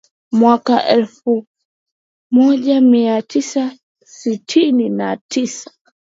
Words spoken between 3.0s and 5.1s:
tisa sitini